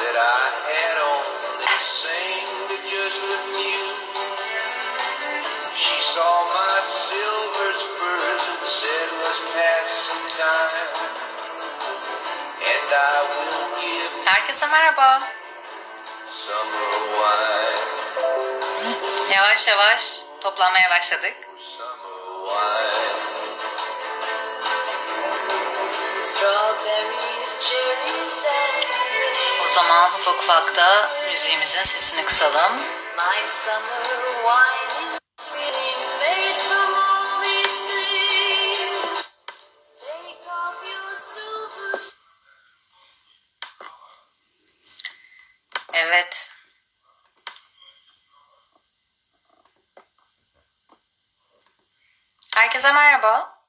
[0.00, 3.20] Said I had only sing to just
[3.52, 3.84] few.
[5.76, 10.88] She saw my silver spurs and said, let's pass some time.
[12.64, 15.20] And I will give Herkese merhaba.
[16.26, 17.80] summer wine.
[19.34, 20.02] Yavaş yavaş
[20.40, 21.36] toplanmaya başladık.
[21.58, 23.20] Summer wine.
[26.22, 32.80] Strawberries, cherries, and zaman ufak ufak da müziğimizin sesini kısalım.
[45.92, 46.50] Evet.
[52.54, 53.60] Herkese merhaba.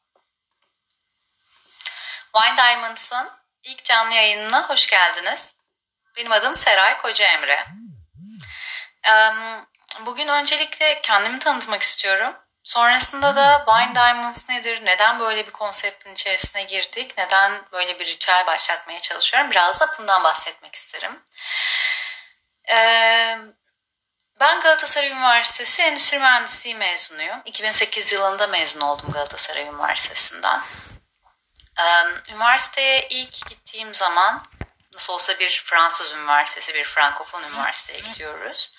[2.36, 3.32] Wine Diamonds'ın
[3.64, 5.61] ilk canlı yayınına hoş geldiniz.
[6.18, 7.66] Benim adım Seray Koca Emre.
[9.04, 9.66] Em,
[10.00, 12.36] Bugün öncelikle kendimi tanıtmak istiyorum.
[12.64, 18.48] Sonrasında da Wine Diamonds nedir, neden böyle bir konseptin içerisine girdik, neden böyle bir ritüel
[18.48, 21.24] başlatmaya çalışıyorum biraz da bundan bahsetmek isterim.
[24.40, 27.42] Ben Galatasaray Üniversitesi Endüstri Mühendisliği mezunuyum.
[27.46, 30.62] 2008 yılında mezun oldum Galatasaray Üniversitesi'nden.
[32.30, 34.44] Üniversiteye ilk gittiğim zaman
[34.94, 38.72] nasıl olsa bir Fransız üniversitesi, bir Frankofon üniversiteye gidiyoruz.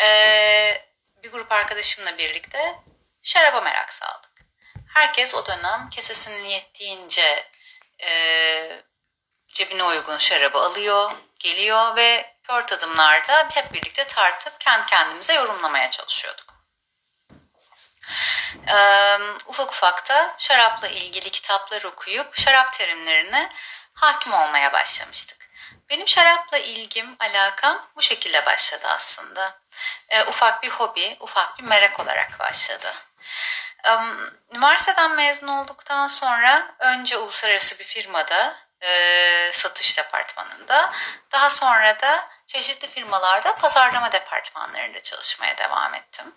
[0.00, 0.88] Ee,
[1.22, 2.74] bir grup arkadaşımla birlikte
[3.22, 4.30] şaraba merak saldık.
[4.94, 7.50] Herkes o dönem kesesinin yettiğince
[8.02, 8.82] e,
[9.48, 16.54] cebine uygun şarabı alıyor, geliyor ve kör tadımlarda hep birlikte tartıp kendi kendimize yorumlamaya çalışıyorduk.
[18.68, 23.52] Ee, ufak ufak da şarapla ilgili kitaplar okuyup şarap terimlerine
[23.94, 25.44] hakim olmaya başlamıştık.
[25.90, 29.58] Benim şarapla ilgim, alakam bu şekilde başladı aslında.
[30.08, 32.94] Ee, ufak bir hobi, ufak bir merak olarak başladı.
[33.84, 33.90] Ee,
[34.52, 40.92] Üniversiteden mezun olduktan sonra önce uluslararası bir firmada e, satış departmanında
[41.32, 46.34] daha sonra da çeşitli firmalarda pazarlama departmanlarında çalışmaya devam ettim.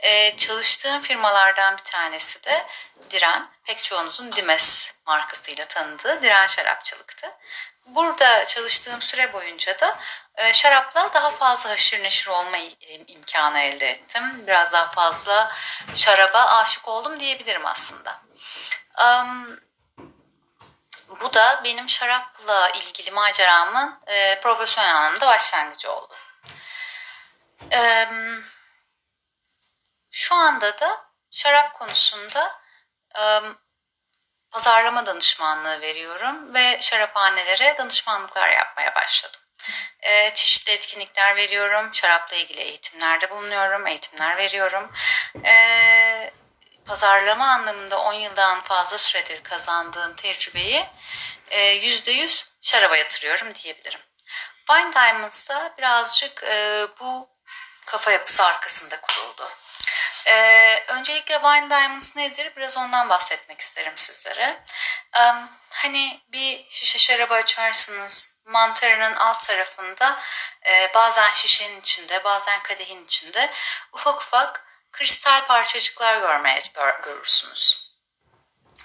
[0.00, 2.66] E, çalıştığım firmalardan bir tanesi de
[3.10, 7.32] Diren, pek çoğunuzun Dimes markasıyla tanıdığı Diren Şarapçılık'tı.
[7.86, 9.98] Burada çalıştığım süre boyunca da
[10.36, 14.46] e, şarapla daha fazla haşır neşir olma im- imkanı elde ettim.
[14.46, 15.52] Biraz daha fazla
[15.94, 18.20] şaraba aşık oldum diyebilirim aslında.
[18.98, 19.60] Um,
[21.20, 26.14] bu da benim şarapla ilgili maceramın e, profesyonel anlamda başlangıcı oldu.
[27.72, 28.08] E,
[30.10, 32.60] şu anda da şarap konusunda
[33.18, 33.40] e,
[34.50, 39.40] pazarlama danışmanlığı veriyorum ve şaraphanelere danışmanlıklar yapmaya başladım.
[40.00, 44.92] E, çeşitli etkinlikler veriyorum, şarapla ilgili eğitimlerde bulunuyorum, eğitimler veriyorum.
[45.44, 45.81] E,
[47.02, 50.86] pazarlama anlamında 10 yıldan fazla süredir kazandığım tecrübeyi
[51.50, 54.00] e, %100 şaraba yatırıyorum diyebilirim.
[54.66, 57.28] Wine Diamonds da birazcık e, bu
[57.86, 59.48] kafa yapısı arkasında kuruldu.
[60.26, 60.34] E,
[60.88, 62.52] öncelikle Wine Diamonds nedir?
[62.56, 64.64] Biraz ondan bahsetmek isterim sizlere.
[65.16, 65.20] E,
[65.70, 70.20] hani bir şişe şarabı açarsınız, mantarının alt tarafında
[70.66, 73.50] e, bazen şişenin içinde, bazen kadehin içinde
[73.92, 77.92] ufak ufak kristal parçacıklar görmeye gör, görürsünüz.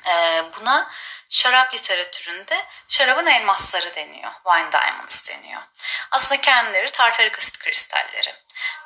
[0.07, 0.91] Ee, buna
[1.29, 4.31] şarap literatüründe şarabın elmasları deniyor.
[4.44, 5.62] Wine diamonds deniyor.
[6.12, 8.34] Aslında kendileri tartarik asit kristalleri.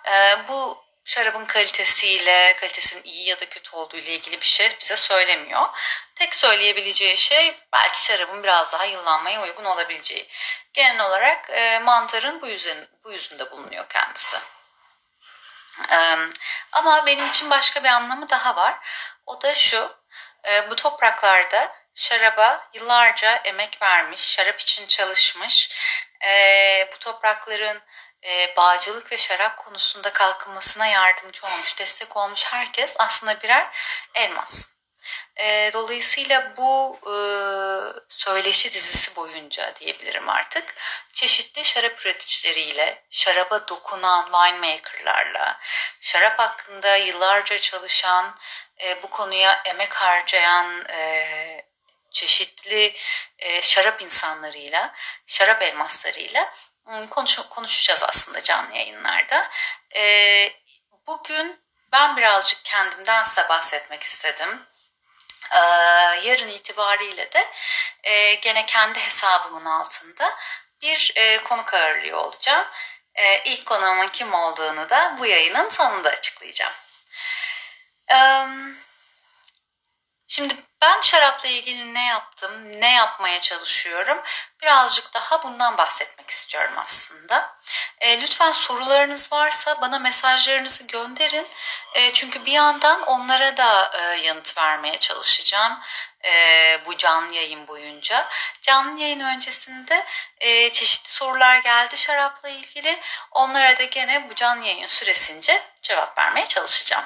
[0.05, 4.97] Ee, bu şarabın kalitesiyle, kalitesinin iyi ya da kötü olduğu ile ilgili bir şey bize
[4.97, 5.67] söylemiyor.
[6.15, 10.27] Tek söyleyebileceği şey belki şarabın biraz daha yıllanmaya uygun olabileceği.
[10.73, 14.37] Genel olarak e, mantarın bu, yüzün, bu yüzünde bulunuyor kendisi.
[16.71, 18.79] Ama benim için başka bir anlamı daha var.
[19.25, 19.95] O da şu,
[20.47, 25.71] e, bu topraklarda şaraba yıllarca emek vermiş, şarap için çalışmış,
[26.25, 27.81] e, bu toprakların
[28.23, 33.67] e, bağcılık ve şarap konusunda kalkınmasına yardımcı olmuş, destek olmuş herkes aslında birer
[34.15, 34.80] elmas.
[35.39, 37.15] E, dolayısıyla bu e,
[38.09, 40.75] söyleşi dizisi boyunca diyebilirim artık
[41.13, 45.59] çeşitli şarap üreticileriyle, şaraba dokunan winemakerlarla,
[46.01, 48.35] şarap hakkında yıllarca çalışan,
[48.81, 51.65] e, bu konuya emek harcayan e,
[52.11, 52.95] çeşitli
[53.39, 54.93] e, şarap insanlarıyla,
[55.27, 56.53] şarap elmaslarıyla
[57.09, 59.49] konuş, konuşacağız aslında canlı yayınlarda.
[59.95, 60.53] E,
[61.07, 61.61] bugün
[61.91, 64.65] ben birazcık kendimden size bahsetmek istedim.
[66.23, 67.47] Yarın itibariyle de
[68.41, 70.37] gene kendi hesabımın altında
[70.81, 71.13] bir
[71.43, 72.65] konuk ağırlıyor olacağım.
[73.45, 76.73] İlk konuğumun kim olduğunu da bu yayının sonunda açıklayacağım.
[80.31, 84.21] Şimdi ben şarapla ilgili ne yaptım, ne yapmaya çalışıyorum
[84.61, 87.55] birazcık daha bundan bahsetmek istiyorum aslında.
[87.99, 91.47] E, lütfen sorularınız varsa bana mesajlarınızı gönderin.
[91.93, 95.79] E, çünkü bir yandan onlara da e, yanıt vermeye çalışacağım
[96.25, 96.31] e,
[96.85, 98.27] bu canlı yayın boyunca.
[98.61, 100.05] Canlı yayın öncesinde
[100.39, 102.99] e, çeşitli sorular geldi şarapla ilgili.
[103.31, 107.05] Onlara da gene bu canlı yayın süresince cevap vermeye çalışacağım.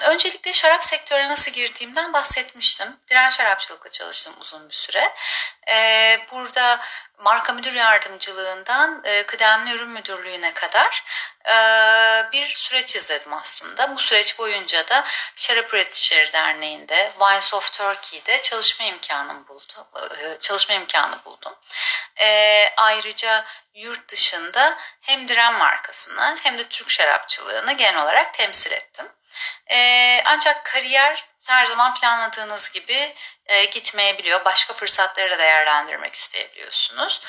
[0.00, 2.96] Öncelikle şarap sektörüne nasıl girdiğimden bahsetmiştim.
[3.08, 5.14] Diren şarapçılıkla çalıştım uzun bir süre.
[6.30, 6.80] Burada
[7.18, 11.04] marka müdür yardımcılığından kıdemli ürün müdürlüğüne kadar
[12.32, 13.94] bir süreç izledim aslında.
[13.94, 15.04] Bu süreç boyunca da
[15.36, 19.86] Şarap Üreticileri Derneği'nde, Wines of Turkey'de çalışma imkanı buldum.
[20.40, 21.54] Çalışma imkanı buldum.
[22.76, 23.44] Ayrıca
[23.74, 29.08] yurt dışında hem Diren markasını hem de Türk şarapçılığını genel olarak temsil ettim.
[29.70, 33.14] E, ancak kariyer her zaman planladığınız gibi
[33.46, 34.44] e, gitmeyebiliyor.
[34.44, 37.20] Başka fırsatları da değerlendirmek isteyebiliyorsunuz.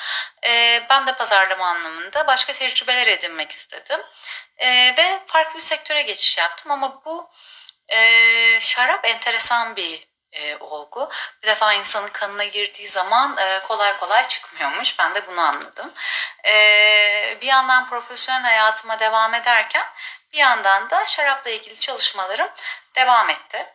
[0.43, 3.99] E, ben de pazarlama anlamında başka tecrübeler edinmek istedim.
[4.57, 7.31] E, ve farklı bir sektöre geçiş yaptım ama bu
[7.87, 11.09] e, şarap enteresan bir e, olgu.
[11.43, 14.99] Bir defa insanın kanına girdiği zaman e, kolay kolay çıkmıyormuş.
[14.99, 15.91] Ben de bunu anladım.
[16.45, 19.85] E, bir yandan profesyonel hayatıma devam ederken
[20.33, 22.49] bir yandan da şarapla ilgili çalışmalarım
[22.95, 23.67] devam etti.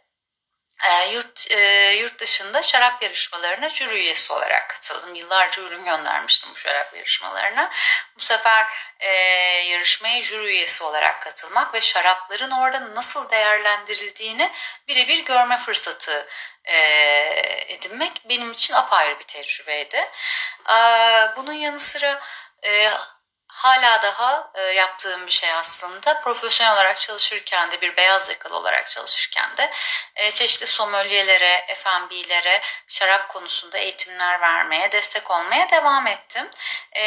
[0.85, 5.15] E, yurt e, yurt dışında şarap yarışmalarına jüri üyesi olarak katıldım.
[5.15, 7.71] Yıllarca ürün göndermiştim bu şarap yarışmalarına.
[8.17, 8.67] Bu sefer
[9.01, 9.11] e,
[9.71, 14.53] yarışmaya jüri üyesi olarak katılmak ve şarapların orada nasıl değerlendirildiğini
[14.89, 16.29] birebir görme fırsatı
[16.65, 16.79] e,
[17.69, 20.11] edinmek benim için apayrı bir tecrübeydi.
[20.69, 20.77] E,
[21.37, 22.23] bunun yanı sıra
[22.65, 22.91] e,
[23.57, 26.21] hala daha e, yaptığım bir şey aslında.
[26.21, 29.73] Profesyonel olarak çalışırken de bir beyaz yakalı olarak çalışırken de
[30.17, 36.51] e, çeşitli sommelielere, F&B'lere şarap konusunda eğitimler vermeye, destek olmaya devam ettim.
[36.97, 37.03] E,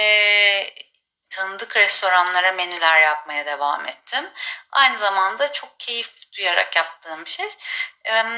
[1.30, 4.30] tanıdık restoranlara menüler yapmaya devam ettim.
[4.72, 7.50] Aynı zamanda çok keyif duyarak yaptığım şey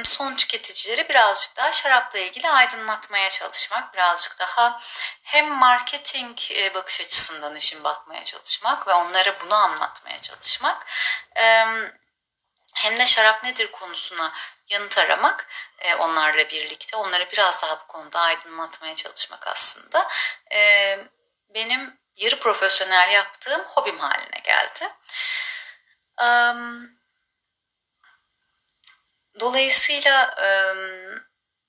[0.03, 3.93] son tüketicileri birazcık daha şarapla ilgili aydınlatmaya çalışmak.
[3.93, 4.81] Birazcık daha
[5.23, 6.38] hem marketing
[6.75, 10.85] bakış açısından işin bakmaya çalışmak ve onlara bunu anlatmaya çalışmak.
[12.75, 14.33] Hem de şarap nedir konusuna
[14.67, 15.47] yanıt aramak
[15.99, 16.97] onlarla birlikte.
[16.97, 20.07] Onları biraz daha bu konuda aydınlatmaya çalışmak aslında.
[21.49, 24.89] Benim yarı profesyonel yaptığım hobim haline geldi.
[29.39, 30.35] Dolayısıyla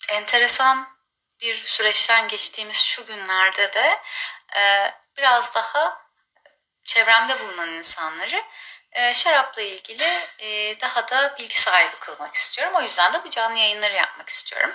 [0.08, 0.88] enteresan
[1.40, 4.02] bir süreçten geçtiğimiz şu günlerde de
[5.16, 6.02] biraz daha
[6.84, 8.44] çevremde bulunan insanları
[9.14, 10.26] şarapla ilgili
[10.80, 12.74] daha da bilgi sahibi kılmak istiyorum.
[12.74, 14.74] O yüzden de bu canlı yayınları yapmak istiyorum.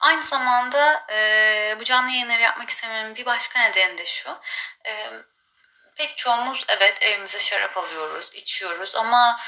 [0.00, 4.38] Aynı zamanda e, bu canlı yayınları yapmak istememin bir başka nedeni de şu.
[4.86, 5.10] E,
[5.96, 9.40] pek çoğumuz evet evimize şarap alıyoruz, içiyoruz ama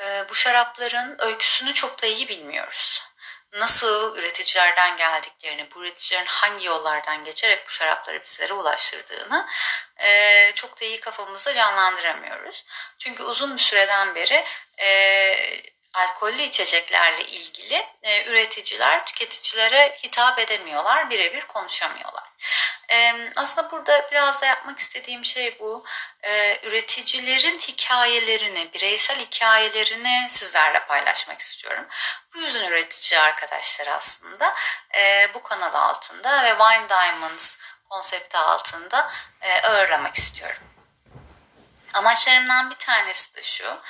[0.00, 3.04] e, bu şarapların öyküsünü çok da iyi bilmiyoruz.
[3.52, 9.48] Nasıl üreticilerden geldiklerini, bu üreticilerin hangi yollardan geçerek bu şarapları bizlere ulaştırdığını
[9.96, 12.64] e, çok da iyi kafamızda canlandıramıyoruz.
[12.98, 14.44] Çünkü uzun bir süreden beri
[14.78, 22.24] e, alkollü içeceklerle ilgili e, üreticiler tüketicilere hitap edemiyorlar, birebir konuşamıyorlar.
[22.88, 25.84] E, aslında burada biraz da yapmak istediğim şey bu.
[26.22, 31.86] E, üreticilerin hikayelerini, bireysel hikayelerini sizlerle paylaşmak istiyorum.
[32.34, 34.54] Bu yüzden üretici arkadaşlar aslında
[34.94, 37.58] e, bu kanal altında ve Wine Diamonds
[37.90, 40.62] konsepti altında e, ağırlamak istiyorum.
[41.94, 43.80] Amaçlarımdan bir tanesi de şu.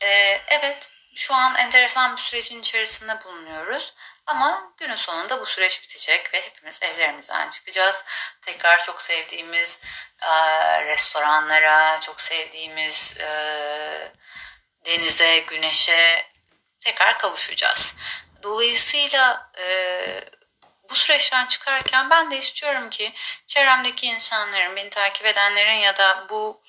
[0.00, 0.08] E,
[0.48, 3.94] evet şu an enteresan bir sürecin içerisinde bulunuyoruz.
[4.26, 8.04] Ama günün sonunda bu süreç bitecek ve hepimiz evlerimizden çıkacağız.
[8.42, 9.82] Tekrar çok sevdiğimiz
[10.22, 10.30] e,
[10.84, 14.12] restoranlara, çok sevdiğimiz e,
[14.84, 16.26] denize, güneşe
[16.80, 17.96] tekrar kavuşacağız.
[18.42, 20.24] Dolayısıyla e,
[20.90, 23.12] bu süreçten çıkarken ben de istiyorum ki
[23.46, 26.62] çevremdeki insanların, beni takip edenlerin ya da bu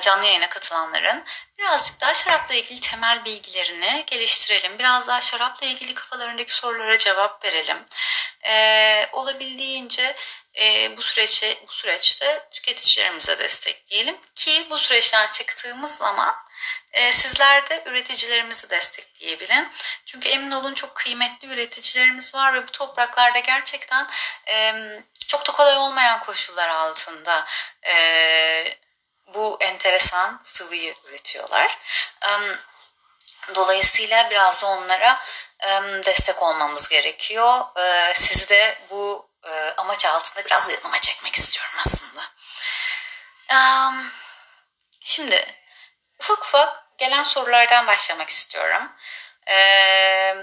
[0.00, 1.24] canlı yayına katılanların
[1.58, 4.78] birazcık daha şarapla ilgili temel bilgilerini geliştirelim.
[4.78, 7.84] Biraz daha şarapla ilgili kafalarındaki sorulara cevap verelim.
[8.44, 10.16] Ee, olabildiğince
[10.60, 16.34] e, bu süreçte bu süreçte tüketicilerimize destekleyelim ki bu süreçten çıktığımız zaman
[16.92, 19.68] E, sizler de üreticilerimizi destekleyebilin.
[20.06, 24.08] Çünkü emin olun çok kıymetli üreticilerimiz var ve bu topraklarda gerçekten
[24.48, 24.74] e,
[25.28, 27.46] çok da kolay olmayan koşullar altında
[27.82, 27.94] e,
[29.34, 31.78] bu enteresan sıvıyı üretiyorlar.
[33.54, 35.18] Dolayısıyla biraz da onlara
[36.06, 37.78] destek olmamız gerekiyor.
[37.78, 42.22] E, sizi de bu e, amaç altında biraz yanıma çekmek istiyorum aslında.
[45.04, 45.46] Şimdi
[46.20, 48.92] ufak ufak gelen sorulardan başlamak istiyorum.
[49.48, 50.36] Ee,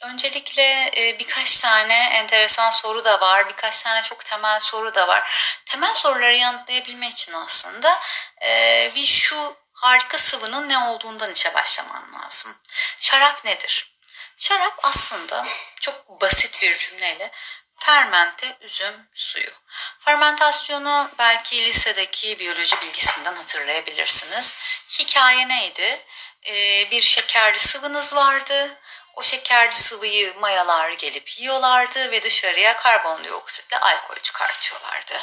[0.00, 3.48] öncelikle e, birkaç tane enteresan soru da var.
[3.48, 5.30] Birkaç tane çok temel soru da var.
[5.66, 8.00] Temel soruları yanıtlayabilmek için aslında
[8.42, 12.56] e, bir şu harika sıvının ne olduğundan işe başlamam lazım.
[13.00, 13.98] Şarap nedir?
[14.36, 15.46] Şarap aslında
[15.80, 17.30] çok basit bir cümleyle
[17.78, 19.50] fermente üzüm suyu.
[19.98, 24.54] Fermentasyonu belki lisedeki biyoloji bilgisinden hatırlayabilirsiniz.
[24.98, 26.00] Hikaye neydi?
[26.46, 28.78] Ee, bir şekerli sıvınız vardı.
[29.18, 35.14] O şekerli sıvıyı mayalar gelip yiyorlardı ve dışarıya karbondioksitle alkol çıkartıyorlardı.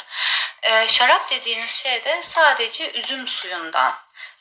[0.62, 3.94] Ee, şarap dediğiniz şey de sadece üzüm suyundan,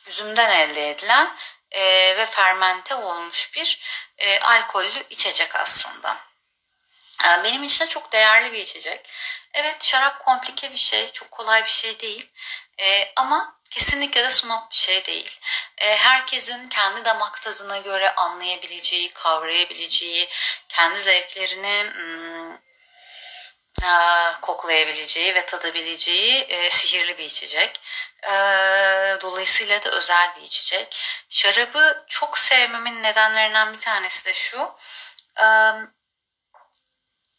[0.07, 1.35] üzümden elde edilen
[1.71, 1.81] e,
[2.17, 3.81] ve fermente olmuş bir
[4.17, 6.17] e, alkollü içecek aslında.
[7.23, 9.09] Ee, benim için de çok değerli bir içecek.
[9.53, 12.31] Evet şarap komplike bir şey, çok kolay bir şey değil.
[12.79, 15.39] Ee, ama kesinlikle de snob bir şey değil.
[15.77, 20.29] Ee, herkesin kendi damak tadına göre anlayabileceği, kavrayabileceği,
[20.69, 22.53] kendi zevklerini hmm,
[23.83, 23.91] e,
[24.41, 27.81] koklayabileceği ve tadabileceği e, sihirli bir içecek.
[28.23, 28.31] E,
[29.21, 30.99] dolayısıyla da özel bir içecek.
[31.29, 34.75] Şarabı çok sevmemin nedenlerinden bir tanesi de şu.
[35.39, 35.47] E,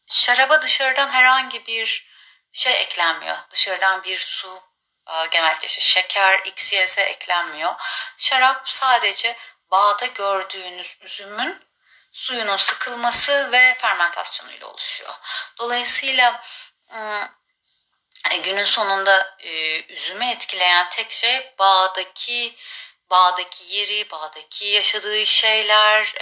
[0.08, 2.06] şaraba dışarıdan herhangi bir
[2.52, 3.36] şey eklenmiyor.
[3.50, 4.75] Dışarıdan bir su, e,
[5.30, 7.74] genellikle işte şeker, XYZ eklenmiyor.
[8.16, 9.36] Şarap sadece
[9.70, 11.66] bağda gördüğünüz üzümün
[12.12, 15.14] suyunun sıkılması ve fermentasyonuyla oluşuyor.
[15.58, 16.42] Dolayısıyla
[18.30, 22.56] e, günün sonunda e, üzümü etkileyen tek şey bağdaki
[23.10, 26.14] bağdaki yeri, bağdaki yaşadığı şeyler,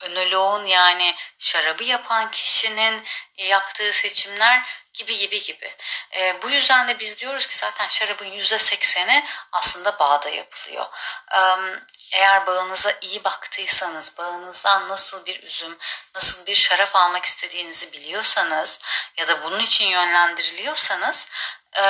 [0.00, 3.04] önoloğun yani şarabı yapan kişinin
[3.36, 4.62] yaptığı seçimler
[4.96, 5.76] gibi gibi gibi.
[6.16, 10.86] E, bu yüzden de biz diyoruz ki zaten şarabın yüzde sekseni aslında bağda yapılıyor.
[11.34, 11.40] E,
[12.12, 15.78] eğer bağınıza iyi baktıysanız, bağınızdan nasıl bir üzüm,
[16.14, 18.80] nasıl bir şarap almak istediğinizi biliyorsanız
[19.16, 21.28] ya da bunun için yönlendiriliyorsanız
[21.76, 21.82] e,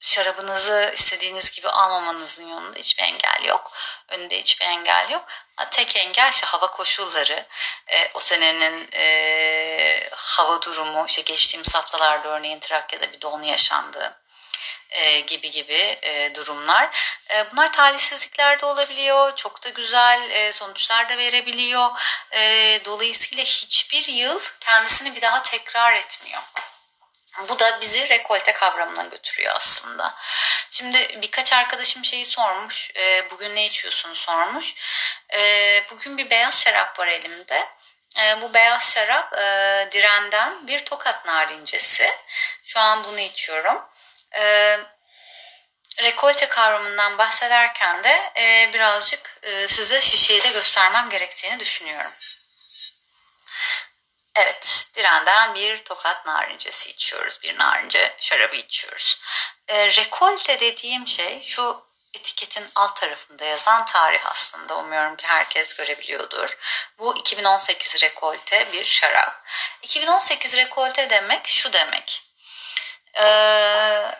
[0.00, 3.72] şarabınızı istediğiniz gibi almamanızın yolunda hiçbir engel yok.
[4.08, 5.24] Önünde hiçbir engel yok.
[5.70, 7.46] Tek engel işte hava koşulları.
[7.86, 14.16] E, o senenin e, hava durumu, işte geçtiğimiz haftalarda örneğin Trakya'da bir don yaşandı.
[14.90, 17.14] E, gibi gibi e, durumlar.
[17.30, 19.36] E, bunlar talihsizlikler de olabiliyor.
[19.36, 21.90] Çok da güzel e, sonuçlar da verebiliyor.
[22.32, 26.42] E, dolayısıyla hiçbir yıl kendisini bir daha tekrar etmiyor.
[27.48, 30.14] Bu da bizi rekolte kavramına götürüyor aslında.
[30.70, 32.90] Şimdi birkaç arkadaşım şeyi sormuş.
[32.96, 34.74] E, bugün ne içiyorsun sormuş.
[35.34, 35.40] E,
[35.90, 37.68] bugün bir beyaz şarap var elimde.
[38.18, 42.14] E, bu beyaz şarap e, direnden bir tokat narincesi.
[42.64, 43.82] Şu an bunu içiyorum.
[44.34, 44.76] E,
[46.02, 52.12] rekolte kavramından bahsederken de e, birazcık e, size şişeyi de göstermem gerektiğini düşünüyorum.
[55.00, 57.42] Direnden bir tokat narincesi içiyoruz.
[57.42, 59.20] Bir narince şarabı içiyoruz.
[59.68, 64.76] E, rekolte dediğim şey şu etiketin alt tarafında yazan tarih aslında.
[64.76, 66.58] Umuyorum ki herkes görebiliyordur.
[66.98, 69.46] Bu 2018 rekolte bir şarap.
[69.82, 72.22] 2018 rekolte demek şu demek.
[73.14, 74.14] Ee,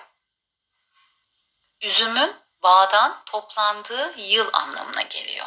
[1.80, 5.46] üzümün bağdan toplandığı yıl anlamına geliyor.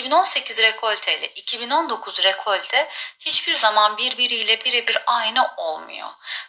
[0.00, 2.88] 2018 rekolte ile 2019 rekolte
[3.18, 6.08] hiçbir zaman birbiriyle birebir aynı olmuyor.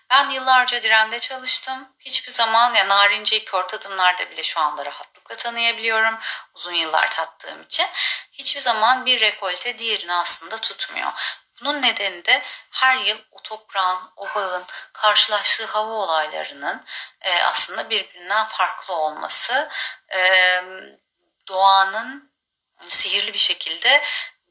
[0.10, 1.88] Ben yıllarca dirende çalıştım.
[2.00, 6.20] Hiçbir zaman yani narinceyi kör tadımlarda bile şu anda rahatlıkla tanıyabiliyorum.
[6.54, 7.86] Uzun yıllar tattığım için.
[8.32, 11.12] Hiçbir zaman bir rekolte diğerini aslında tutmuyor.
[11.62, 12.42] Bunun nedeni de
[12.72, 16.84] her yıl o toprağın, o bağın karşılaştığı hava olaylarının
[17.22, 19.70] e, aslında birbirinden farklı olması.
[20.14, 20.20] E,
[21.48, 22.31] doğanın
[22.90, 24.04] sihirli bir şekilde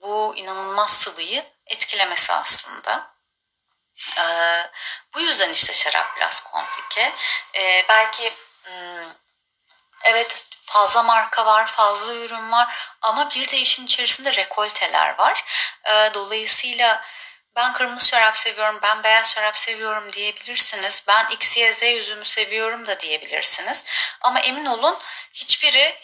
[0.02, 3.14] bu inanılmaz sıvıyı etkilemesi aslında.
[4.18, 4.70] Ee,
[5.14, 7.12] bu yüzden işte şarap biraz komplike.
[7.54, 8.32] Ee, belki
[8.64, 9.12] hmm,
[10.02, 15.44] evet fazla marka var, fazla ürün var ama bir de işin içerisinde rekolteler var.
[15.84, 17.04] Ee, dolayısıyla
[17.56, 21.04] ben kırmızı şarap seviyorum, ben beyaz şarap seviyorum diyebilirsiniz.
[21.08, 23.84] Ben XYZ yüzümü seviyorum da diyebilirsiniz.
[24.20, 24.98] Ama emin olun
[25.32, 25.98] hiçbiri